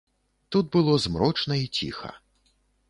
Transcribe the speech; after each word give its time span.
Тут 0.55 0.65
было 0.77 0.97
змрочна 1.05 1.61
і 1.67 1.71
ціха. 1.81 2.15